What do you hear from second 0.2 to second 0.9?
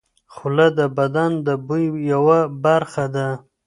خوله د